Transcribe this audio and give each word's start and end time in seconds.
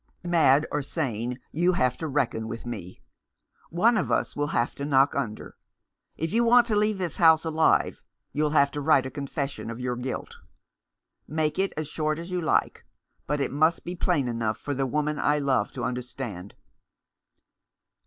"Mad 0.25 0.65
or 0.71 0.81
sane, 0.81 1.39
you 1.51 1.73
have 1.73 1.95
to 1.99 2.07
reckon 2.07 2.47
with 2.47 2.65
me. 2.65 3.03
One 3.69 3.97
of 3.97 4.11
us 4.11 4.35
will 4.35 4.47
have 4.47 4.73
to 4.77 4.83
knock 4.83 5.15
under. 5.15 5.57
If 6.17 6.33
you 6.33 6.43
want 6.43 6.65
to 6.65 6.75
leave 6.75 6.97
this 6.97 7.17
house 7.17 7.45
alive 7.45 8.01
you'll 8.33 8.49
have 8.49 8.71
to 8.71 8.81
write 8.81 9.05
a 9.05 9.11
confession 9.11 9.69
of 9.69 9.79
your 9.79 9.95
guilt. 9.95 10.37
Make 11.27 11.59
it 11.59 11.71
as 11.77 11.87
short 11.87 12.17
as 12.17 12.31
you 12.31 12.41
like; 12.41 12.83
but 13.27 13.39
it 13.39 13.51
must 13.51 13.83
be 13.83 13.93
plain 13.95 14.27
enough 14.27 14.57
for 14.57 14.73
the 14.73 14.87
woman 14.87 15.19
I 15.19 15.37
love 15.37 15.71
to 15.73 15.83
understand." 15.83 16.55